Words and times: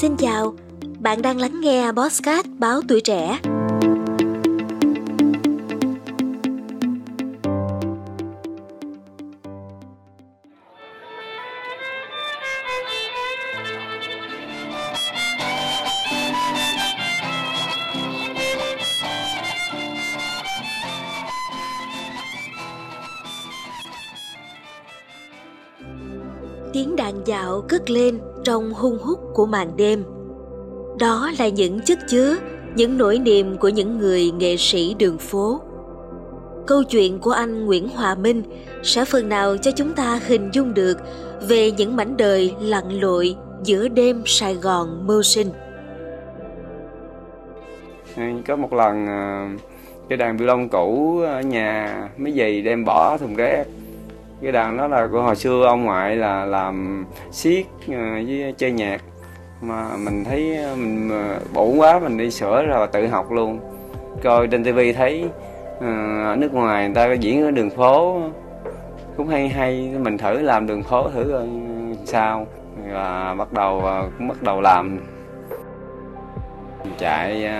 Xin 0.00 0.16
chào, 0.16 0.54
bạn 0.98 1.22
đang 1.22 1.40
lắng 1.40 1.60
nghe 1.60 1.92
Bosscat 1.92 2.46
báo 2.58 2.80
tuổi 2.88 3.00
trẻ. 3.00 3.38
Tiếng 26.72 26.96
đàn 26.96 27.26
dạo 27.26 27.64
cất 27.68 27.90
lên 27.90 28.18
trong 28.44 28.72
hung 28.74 28.98
hút 28.98 29.18
của 29.34 29.46
màn 29.46 29.76
đêm. 29.76 30.04
Đó 30.98 31.30
là 31.38 31.48
những 31.48 31.80
chất 31.80 31.98
chứa, 32.08 32.36
những 32.74 32.98
nỗi 32.98 33.18
niềm 33.18 33.56
của 33.58 33.68
những 33.68 33.98
người 33.98 34.30
nghệ 34.30 34.56
sĩ 34.56 34.94
đường 34.98 35.18
phố. 35.18 35.60
Câu 36.66 36.82
chuyện 36.82 37.18
của 37.18 37.30
anh 37.30 37.66
Nguyễn 37.66 37.88
Hòa 37.88 38.14
Minh 38.14 38.42
sẽ 38.82 39.04
phần 39.04 39.28
nào 39.28 39.56
cho 39.56 39.70
chúng 39.70 39.92
ta 39.92 40.20
hình 40.26 40.50
dung 40.52 40.74
được 40.74 40.98
về 41.48 41.70
những 41.70 41.96
mảnh 41.96 42.16
đời 42.16 42.54
lặn 42.60 43.00
lội 43.00 43.36
giữa 43.64 43.88
đêm 43.88 44.22
Sài 44.26 44.54
Gòn 44.54 45.06
mưu 45.06 45.22
sinh. 45.22 45.48
Ừ, 48.16 48.22
có 48.46 48.56
một 48.56 48.72
lần 48.72 49.06
ờ, 49.06 49.46
cái 50.08 50.16
đàn 50.16 50.36
violon 50.36 50.68
cũ 50.68 51.18
ở 51.20 51.40
nhà 51.40 52.08
mấy 52.16 52.32
giày 52.32 52.62
đem 52.62 52.84
bỏ 52.84 53.18
thùng 53.18 53.34
rác 53.34 53.66
cái 54.42 54.52
đàn 54.52 54.76
đó 54.76 54.86
là 54.86 55.08
của 55.12 55.22
hồi 55.22 55.36
xưa 55.36 55.64
ông 55.66 55.84
ngoại 55.84 56.16
là 56.16 56.44
làm 56.44 57.06
siết 57.30 57.66
ờ, 57.88 58.12
với 58.12 58.54
chơi 58.56 58.72
nhạc. 58.72 59.02
Mà 59.60 59.96
mình 59.96 60.24
thấy 60.24 60.56
ờ, 60.56 60.76
mình 60.76 61.10
ờ, 61.10 61.40
bổ 61.54 61.64
quá 61.64 61.98
mình 61.98 62.18
đi 62.18 62.30
sửa 62.30 62.62
rồi 62.66 62.86
tự 62.86 63.06
học 63.06 63.32
luôn. 63.32 63.60
Coi 64.22 64.46
trên 64.46 64.64
tivi 64.64 64.92
thấy 64.92 65.24
ở 66.26 66.36
nước 66.38 66.54
ngoài 66.54 66.84
người 66.84 66.94
ta 66.94 67.06
có 67.06 67.12
diễn 67.12 67.44
ở 67.44 67.50
đường 67.50 67.70
phố, 67.70 68.22
cũng 69.16 69.28
hay 69.28 69.48
hay. 69.48 69.94
Mình 69.98 70.18
thử 70.18 70.42
làm 70.42 70.66
đường 70.66 70.82
phố 70.82 71.08
thử 71.08 71.46
sao. 72.04 72.46
Và 72.92 73.34
bắt 73.38 73.52
đầu 73.52 73.82
cũng 74.18 74.28
bắt 74.28 74.42
đầu 74.42 74.60
làm. 74.60 75.00
Chạy 76.98 77.50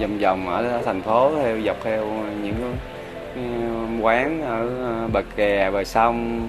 vòng 0.00 0.18
vòng 0.22 0.48
ở 0.48 0.82
thành 0.84 1.02
phố 1.02 1.30
theo 1.42 1.60
dọc 1.60 1.76
theo 1.82 2.04
những 2.42 2.76
quán 4.00 4.42
ở 4.42 4.68
ờ, 4.82 5.08
bờ 5.12 5.22
kè, 5.36 5.70
bờ 5.70 5.84
sông. 5.84 6.48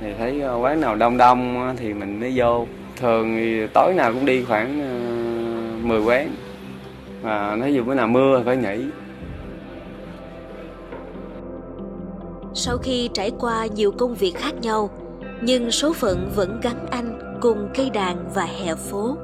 Thì 0.00 0.06
thấy 0.18 0.40
ờ, 0.40 0.56
quán 0.56 0.80
nào 0.80 0.96
đông 0.96 1.16
đông 1.16 1.74
thì 1.76 1.94
mình 1.94 2.20
mới 2.20 2.32
vô. 2.36 2.66
Thường 2.96 3.36
thì 3.36 3.66
tối 3.66 3.94
nào 3.94 4.12
cũng 4.12 4.26
đi 4.26 4.44
khoảng 4.44 4.80
ờ, 4.80 5.88
10 5.88 6.00
quán. 6.00 6.34
Và 7.22 7.56
nói 7.56 7.74
dù 7.74 7.84
bữa 7.84 7.94
nào 7.94 8.06
mưa 8.06 8.42
phải 8.44 8.56
nghỉ. 8.56 8.84
Sau 12.54 12.76
khi 12.76 13.10
trải 13.14 13.30
qua 13.40 13.66
nhiều 13.66 13.92
công 13.92 14.14
việc 14.14 14.34
khác 14.36 14.54
nhau, 14.62 14.90
nhưng 15.40 15.70
số 15.70 15.92
phận 15.92 16.30
vẫn 16.34 16.60
gắn 16.62 16.86
anh 16.90 17.38
cùng 17.40 17.68
cây 17.74 17.90
đàn 17.90 18.16
và 18.34 18.44
hè 18.44 18.74
phố. 18.74 19.16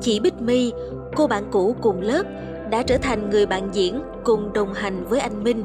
Chị 0.00 0.20
bích 0.20 0.34
my, 0.40 0.72
cô 1.16 1.26
bạn 1.26 1.44
cũ 1.50 1.76
cùng 1.82 2.00
lớp, 2.00 2.22
đã 2.70 2.82
trở 2.82 2.98
thành 2.98 3.30
người 3.30 3.46
bạn 3.46 3.68
diễn 3.72 4.00
cùng 4.24 4.52
đồng 4.52 4.74
hành 4.74 5.04
với 5.04 5.20
anh 5.20 5.44
minh 5.44 5.64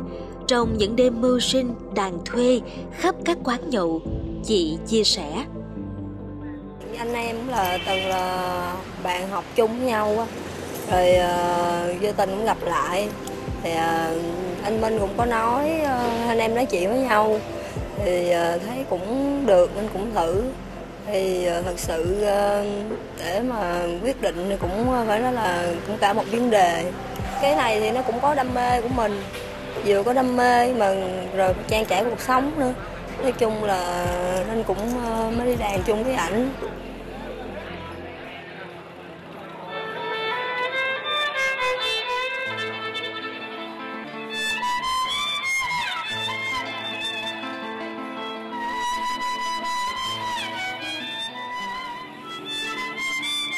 trong 0.52 0.78
những 0.78 0.96
đêm 0.96 1.22
mưu 1.22 1.40
sinh 1.40 1.74
đàn 1.96 2.26
thuê 2.26 2.62
khắp 2.98 3.16
các 3.26 3.38
quán 3.44 3.70
nhậu, 3.70 4.02
chị 4.46 4.78
chia 4.88 5.04
sẻ. 5.04 5.28
Anh 6.98 7.14
em 7.14 7.36
là 7.48 7.78
từng 7.88 8.06
là 8.06 8.76
bạn 9.04 9.30
học 9.30 9.44
chung 9.56 9.78
với 9.78 9.88
nhau 9.88 10.18
á, 10.18 10.26
rồi 10.92 11.16
uh, 11.96 12.02
vô 12.02 12.12
tình 12.18 12.30
cũng 12.30 12.46
gặp 12.46 12.58
lại. 12.66 13.10
Thì 13.64 13.72
uh, 13.72 13.78
anh 14.64 14.82
Minh 14.82 15.00
cũng 15.00 15.10
có 15.18 15.26
nói, 15.26 15.72
uh, 15.82 16.28
anh 16.28 16.40
em 16.40 16.56
nói 16.56 16.66
chuyện 16.66 16.90
với 16.90 17.00
nhau, 17.00 17.40
thì 17.98 18.34
uh, 18.56 18.62
thấy 18.68 18.86
cũng 18.90 19.44
được 19.46 19.72
nên 19.76 19.90
cũng 19.94 20.12
thử. 20.16 20.44
Thì 21.08 21.46
thật 21.46 21.76
sự 21.78 22.26
để 23.20 23.42
mà 23.48 23.82
quyết 24.04 24.22
định 24.22 24.46
thì 24.50 24.56
cũng 24.60 24.88
phải 25.08 25.20
nói 25.20 25.34
là 25.34 25.74
cũng 25.88 25.98
cả 25.98 26.14
một 26.14 26.24
vấn 26.32 26.50
đề. 26.50 26.92
Cái 27.42 27.56
này 27.56 27.80
thì 27.80 27.92
nó 27.92 28.02
cũng 28.02 28.20
có 28.22 28.36
đam 28.36 28.54
mê 28.54 28.82
của 28.82 28.90
mình 28.96 29.22
vừa 29.86 30.04
có 30.04 30.14
đam 30.14 30.38
mê 30.38 30.74
mà 30.74 30.94
rồi 31.36 31.54
trang 31.68 31.86
trải 31.86 32.04
cuộc 32.04 32.22
sống 32.22 32.52
nữa. 32.60 32.74
Nói 33.22 33.32
chung 33.32 33.64
là 33.64 34.08
nên 34.48 34.64
cũng 34.64 34.78
ờ, 35.06 35.32
mới 35.38 35.48
đi 35.48 35.56
đàn 35.56 35.84
chung 35.84 36.04
với 36.04 36.14
ảnh. 36.14 36.50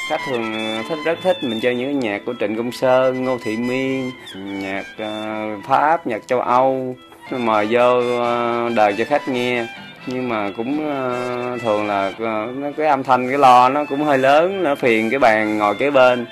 Khách 0.09 0.21
thường 0.29 0.53
thích 0.89 0.97
rất 1.05 1.19
thích 1.23 1.37
mình 1.43 1.59
chơi 1.59 1.75
những 1.75 1.87
cái 1.87 2.11
nhạc 2.11 2.21
của 2.25 2.33
Trịnh 2.39 2.55
Công 2.57 2.71
Sơn, 2.71 3.23
Ngô 3.23 3.37
Thị 3.43 3.57
Miên, 3.57 4.11
nhạc 4.35 4.85
uh, 5.01 5.65
Pháp, 5.65 6.07
nhạc 6.07 6.27
châu 6.27 6.41
Âu. 6.41 6.95
Mời 7.31 7.67
vô 7.69 7.97
uh, 7.97 8.75
đời 8.75 8.95
cho 8.97 9.05
khách 9.05 9.27
nghe. 9.27 9.65
Nhưng 10.07 10.29
mà 10.29 10.51
cũng 10.57 10.73
uh, 10.73 11.61
thường 11.61 11.87
là 11.87 12.07
uh, 12.07 12.77
cái 12.77 12.87
âm 12.87 13.03
thanh 13.03 13.29
cái 13.29 13.37
lo 13.37 13.69
nó 13.69 13.85
cũng 13.85 14.03
hơi 14.03 14.17
lớn 14.17 14.63
nó 14.63 14.75
phiền 14.75 15.09
cái 15.09 15.19
bàn 15.19 15.57
ngồi 15.57 15.75
kế 15.75 15.91
bên. 15.91 16.25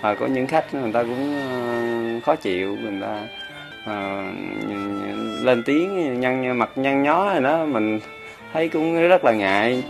Và 0.00 0.14
có 0.14 0.26
những 0.26 0.46
khách 0.46 0.74
người 0.74 0.92
ta 0.92 1.02
cũng 1.02 1.38
uh, 2.16 2.24
khó 2.24 2.36
chịu 2.36 2.76
người 2.76 3.00
ta 3.00 3.20
uh, 3.84 4.34
lên 5.44 5.62
tiếng 5.66 6.20
nhăn 6.20 6.58
mặt 6.58 6.70
nhăn 6.76 7.02
nhó 7.02 7.32
rồi 7.32 7.42
đó. 7.42 7.64
Mình 7.64 8.00
thấy 8.52 8.68
cũng 8.68 9.08
rất 9.08 9.24
là 9.24 9.32
ngại 9.32 9.82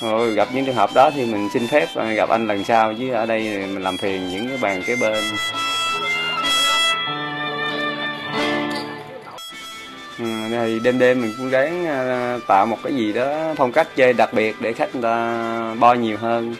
rồi 0.00 0.34
gặp 0.34 0.48
những 0.52 0.64
trường 0.66 0.74
hợp 0.74 0.90
đó 0.94 1.10
thì 1.10 1.26
mình 1.26 1.48
xin 1.52 1.66
phép 1.66 1.88
à, 1.94 2.12
gặp 2.12 2.28
anh 2.28 2.46
lần 2.46 2.64
sau 2.64 2.94
chứ 2.94 3.12
ở 3.12 3.26
đây 3.26 3.42
mình 3.42 3.82
làm 3.82 3.96
phiền 3.96 4.28
những 4.28 4.48
cái 4.48 4.58
bàn 4.60 4.82
kế 4.86 4.96
bên. 4.96 5.24
Ừ, 10.18 10.24
thì 10.50 10.80
đêm 10.84 10.98
đêm 10.98 11.20
mình 11.20 11.34
cũng 11.38 11.50
ráng 11.50 11.86
à, 11.86 12.38
tạo 12.48 12.66
một 12.66 12.78
cái 12.82 12.94
gì 12.94 13.12
đó 13.12 13.54
phong 13.56 13.72
cách 13.72 13.88
chơi 13.96 14.12
đặc 14.12 14.32
biệt 14.32 14.56
để 14.60 14.72
khách 14.72 14.94
người 14.94 15.02
ta 15.02 15.74
bo 15.80 15.94
nhiều 15.94 16.16
hơn. 16.16 16.54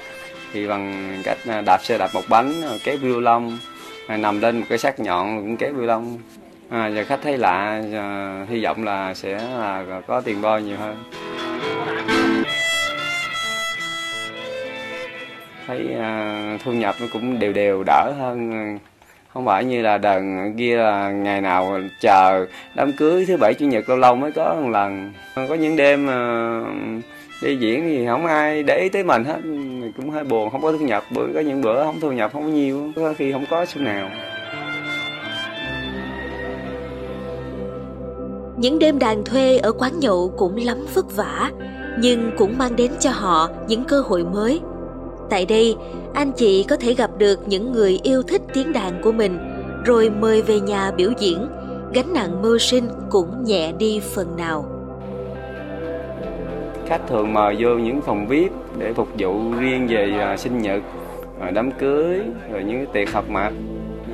Thì 0.52 0.66
bằng 0.66 1.16
cách 1.24 1.38
à, 1.48 1.60
đạp 1.60 1.84
xe 1.84 1.98
đạp 1.98 2.10
một 2.14 2.24
bánh 2.28 2.52
kéo 2.84 2.96
violon 2.96 3.58
nằm 4.08 4.40
lên 4.40 4.58
một 4.58 4.66
cái 4.68 4.78
xác 4.78 5.00
nhọn 5.00 5.36
cũng 5.36 5.56
kéo 5.56 5.72
violon 5.72 6.18
à, 6.68 6.88
giờ 6.88 7.04
khách 7.08 7.20
thấy 7.22 7.38
lạ 7.38 7.82
hy 8.48 8.64
vọng 8.64 8.84
là 8.84 9.14
sẽ 9.14 9.34
là 9.58 9.84
có 10.06 10.20
tiền 10.20 10.42
bo 10.42 10.58
nhiều 10.58 10.76
hơn. 10.76 11.04
Thấy 15.66 15.88
uh, 15.96 16.60
thu 16.64 16.72
nhập 16.72 16.94
nó 17.00 17.06
cũng 17.12 17.38
đều 17.38 17.52
đều 17.52 17.82
đỡ 17.86 18.12
hơn. 18.18 18.78
Không 19.32 19.46
phải 19.46 19.64
như 19.64 19.82
là 19.82 19.98
đợt 19.98 20.20
kia 20.58 20.76
là 20.76 21.10
ngày 21.10 21.40
nào 21.40 21.80
chờ 22.00 22.46
đám 22.74 22.92
cưới 22.92 23.24
thứ 23.26 23.36
bảy 23.36 23.54
chủ 23.54 23.66
nhật 23.66 23.88
lâu 23.88 23.98
lâu 23.98 24.14
mới 24.14 24.32
có 24.32 24.56
một 24.62 24.68
lần. 24.68 25.12
Có 25.34 25.54
những 25.54 25.76
đêm 25.76 26.06
uh, 26.06 27.02
đi 27.42 27.56
diễn 27.56 27.82
thì 27.82 28.06
không 28.06 28.26
ai 28.26 28.62
để 28.62 28.78
ý 28.78 28.88
tới 28.88 29.04
mình 29.04 29.24
hết. 29.24 29.44
Mình 29.44 29.92
cũng 29.96 30.10
hơi 30.10 30.24
buồn 30.24 30.50
không 30.50 30.62
có 30.62 30.72
thu 30.72 30.78
nhập. 30.78 31.04
Bữa 31.14 31.26
có 31.34 31.40
những 31.40 31.62
bữa 31.62 31.84
không 31.84 32.00
thu 32.00 32.12
nhập 32.12 32.32
không 32.32 32.42
có 32.42 32.48
nhiều. 32.48 32.92
Có 32.96 33.14
khi 33.18 33.32
không 33.32 33.44
có 33.50 33.64
số 33.64 33.80
nào. 33.80 34.10
Những 38.56 38.78
đêm 38.78 38.98
đàn 38.98 39.24
thuê 39.24 39.58
ở 39.58 39.72
quán 39.72 39.92
nhậu 40.00 40.34
cũng 40.38 40.56
lắm 40.56 40.86
vất 40.94 41.16
vả 41.16 41.50
nhưng 41.98 42.30
cũng 42.38 42.58
mang 42.58 42.76
đến 42.76 42.90
cho 43.00 43.10
họ 43.10 43.48
những 43.68 43.84
cơ 43.84 44.00
hội 44.00 44.24
mới. 44.24 44.60
Tại 45.32 45.46
đây, 45.46 45.76
anh 46.14 46.32
chị 46.32 46.64
có 46.68 46.76
thể 46.76 46.94
gặp 46.94 47.10
được 47.18 47.48
những 47.48 47.72
người 47.72 48.00
yêu 48.02 48.22
thích 48.22 48.42
tiếng 48.54 48.72
đàn 48.72 49.02
của 49.02 49.12
mình, 49.12 49.38
rồi 49.84 50.10
mời 50.10 50.42
về 50.42 50.60
nhà 50.60 50.90
biểu 50.96 51.10
diễn, 51.18 51.48
gánh 51.94 52.12
nặng 52.14 52.42
mưu 52.42 52.58
sinh 52.58 52.88
cũng 53.10 53.44
nhẹ 53.44 53.72
đi 53.78 54.00
phần 54.14 54.36
nào. 54.36 54.64
Khách 56.86 57.00
thường 57.08 57.32
mời 57.32 57.56
vô 57.58 57.70
những 57.70 58.00
phòng 58.00 58.26
VIP 58.26 58.52
để 58.78 58.92
phục 58.92 59.08
vụ 59.18 59.52
riêng 59.58 59.86
về 59.90 60.12
à, 60.20 60.36
sinh 60.36 60.58
nhật, 60.58 60.82
à, 61.40 61.50
đám 61.50 61.70
cưới, 61.70 62.20
rồi 62.52 62.62
những 62.64 62.86
tiệc 62.92 63.12
họp 63.12 63.30
mặt. 63.30 63.52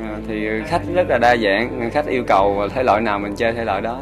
À, 0.02 0.16
thì 0.28 0.48
khách 0.66 0.82
rất 0.94 1.06
là 1.08 1.18
đa 1.18 1.36
dạng, 1.36 1.90
khách 1.92 2.06
yêu 2.06 2.24
cầu 2.26 2.68
thể 2.74 2.82
loại 2.82 3.00
nào 3.00 3.18
mình 3.18 3.34
chơi 3.36 3.52
thể 3.52 3.64
loại 3.64 3.80
đó. 3.80 4.00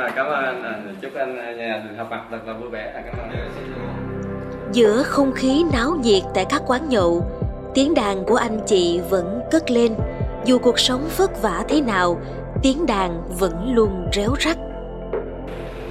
À, 0.00 0.12
cảm 0.16 0.26
ơn. 0.26 0.62
À, 0.62 0.78
chúc 1.00 1.14
anh 1.14 1.38
à, 1.38 1.52
nhà 1.52 1.82
được 1.88 1.94
học 1.98 2.06
mặt 2.10 2.20
thật 2.30 2.38
là 2.46 2.52
vui 2.52 2.70
vẻ. 2.70 2.92
À, 2.94 3.02
cảm 3.06 3.18
ơn. 3.18 3.28
Giữa 4.72 5.02
không 5.02 5.32
khí 5.32 5.64
náo 5.72 5.96
nhiệt 6.02 6.22
tại 6.34 6.44
các 6.48 6.62
quán 6.66 6.88
nhậu, 6.88 7.24
tiếng 7.74 7.94
đàn 7.94 8.24
của 8.24 8.36
anh 8.36 8.60
chị 8.66 9.00
vẫn 9.10 9.40
cất 9.50 9.70
lên. 9.70 9.94
Dù 10.44 10.58
cuộc 10.58 10.78
sống 10.78 11.08
vất 11.16 11.42
vả 11.42 11.64
thế 11.68 11.80
nào, 11.80 12.20
tiếng 12.62 12.86
đàn 12.86 13.22
vẫn 13.38 13.74
luôn 13.74 14.08
réo 14.12 14.36
rắt. 14.40 14.56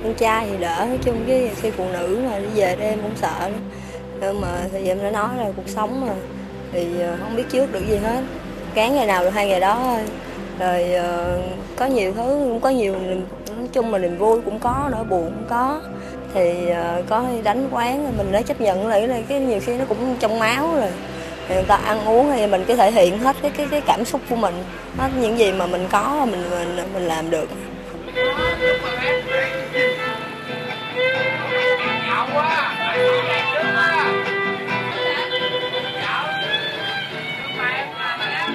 con 0.03 0.13
trai 0.13 0.47
thì 0.51 0.57
đỡ 0.57 0.85
nói 0.88 1.00
chung 1.03 1.25
với 1.27 1.51
khi 1.62 1.71
phụ 1.71 1.85
nữ 1.94 2.19
mà 2.29 2.39
đi 2.39 2.47
về 2.55 2.75
đây 2.75 2.88
em 2.88 3.00
cũng 3.01 3.15
sợ 3.15 3.39
lắm 3.39 3.51
nhưng 4.21 4.41
mà 4.41 4.47
thì 4.71 4.88
em 4.88 5.03
đã 5.03 5.12
nói 5.12 5.29
là 5.38 5.51
cuộc 5.55 5.67
sống 5.67 6.07
mà 6.07 6.13
thì 6.71 6.88
không 7.19 7.35
biết 7.35 7.44
trước 7.50 7.71
được 7.71 7.81
gì 7.89 7.97
hết 7.97 8.23
cán 8.73 8.95
ngày 8.95 9.07
nào 9.07 9.23
được 9.23 9.29
hai 9.29 9.47
ngày 9.47 9.59
đó 9.59 9.79
thôi 9.83 10.03
rồi 10.59 11.01
có 11.75 11.85
nhiều 11.85 12.13
thứ 12.13 12.23
cũng 12.23 12.59
có 12.59 12.69
nhiều 12.69 12.95
niềm 13.00 13.25
chung 13.74 13.94
là 13.94 14.00
niềm 14.00 14.18
vui 14.18 14.42
cũng 14.42 14.60
có, 14.60 14.89
nỗi 14.92 15.04
buồn 15.04 15.25
cũng 15.25 15.45
có. 15.50 15.81
Thì 16.33 16.69
ờ, 16.69 17.04
có 17.10 17.25
đánh 17.44 17.68
quán 17.71 18.06
thì 18.06 18.18
mình 18.18 18.31
đã 18.31 18.42
chấp 18.42 18.62
nhận 18.62 18.88
lại 18.88 19.00
cái 19.00 19.07
này 19.07 19.24
cái 19.30 19.39
nhiều 19.39 19.60
khi 19.66 19.77
nó 19.77 19.86
cũng 19.89 20.16
trong 20.19 20.39
máu 20.39 20.75
rồi. 20.75 20.89
Thì 21.48 21.56
người 21.56 21.63
ta 21.63 21.75
ăn 21.75 22.06
uống 22.06 22.31
thì 22.36 22.48
mình 22.48 22.63
cứ 22.68 22.75
thể 22.75 22.92
hiện 22.92 23.19
hết 23.19 23.36
cái 23.42 23.51
cái 23.57 23.68
cái 23.71 23.81
cảm 23.81 24.06
xúc 24.06 24.21
của 24.30 24.36
mình, 24.36 24.54
hết 24.98 25.10
những 25.21 25.38
gì 25.38 25.51
mà 25.51 25.66
mình 25.68 25.88
có 25.92 26.27
mình 26.31 26.44
mình 26.50 26.94
mình 26.94 27.04
làm 27.04 27.30
được. 27.30 27.50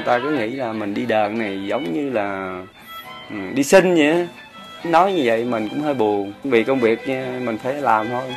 Ta 0.04 0.18
cứ 0.18 0.30
nghĩ 0.30 0.50
là 0.50 0.72
mình 0.72 0.94
đi 0.94 1.06
đờn 1.06 1.38
này 1.38 1.66
giống 1.66 1.92
như 1.92 2.10
là 2.10 2.58
ừ, 3.30 3.36
đi 3.54 3.62
sinh 3.62 3.94
vậy 3.94 4.28
nói 4.84 5.12
như 5.12 5.22
vậy 5.24 5.44
mình 5.44 5.68
cũng 5.68 5.80
hơi 5.80 5.94
buồn 5.94 6.32
vì 6.44 6.64
công 6.64 6.80
việc 6.80 7.08
nha, 7.08 7.40
mình 7.44 7.58
phải 7.58 7.74
làm 7.74 8.08
thôi 8.08 8.34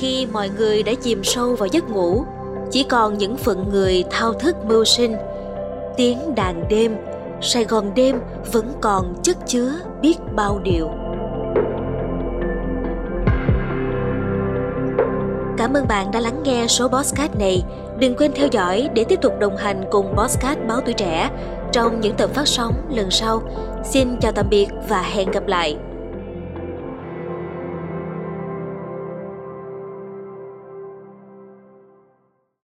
Khi 0.00 0.26
mọi 0.32 0.48
người 0.48 0.82
đã 0.82 0.92
chìm 1.02 1.24
sâu 1.24 1.54
vào 1.54 1.66
giấc 1.66 1.90
ngủ, 1.90 2.24
chỉ 2.70 2.82
còn 2.82 3.18
những 3.18 3.36
phận 3.36 3.68
người 3.70 4.04
thao 4.10 4.32
thức 4.32 4.56
mưu 4.64 4.84
sinh. 4.84 5.16
Tiếng 5.96 6.34
đàn 6.34 6.68
đêm, 6.68 6.96
Sài 7.40 7.64
Gòn 7.64 7.94
đêm 7.94 8.20
vẫn 8.52 8.72
còn 8.80 9.14
chất 9.22 9.36
chứa 9.46 9.72
biết 10.02 10.14
bao 10.36 10.60
điều. 10.64 10.88
Cảm 15.58 15.74
ơn 15.74 15.88
bạn 15.88 16.10
đã 16.12 16.20
lắng 16.20 16.42
nghe 16.44 16.66
số 16.66 16.88
podcast 16.88 17.38
này. 17.38 17.62
Đừng 18.00 18.16
quên 18.16 18.32
theo 18.34 18.48
dõi 18.52 18.88
để 18.94 19.04
tiếp 19.04 19.18
tục 19.22 19.38
đồng 19.38 19.56
hành 19.56 19.84
cùng 19.90 20.16
Bosscat 20.16 20.58
Báo 20.68 20.80
Tuổi 20.80 20.94
Trẻ 20.94 21.30
trong 21.72 22.00
những 22.00 22.16
tập 22.16 22.30
phát 22.34 22.48
sóng 22.48 22.74
lần 22.90 23.10
sau. 23.10 23.42
Xin 23.84 24.16
chào 24.20 24.32
tạm 24.32 24.48
biệt 24.50 24.66
và 24.88 25.02
hẹn 25.02 25.30
gặp 25.30 25.46
lại. 25.46 25.76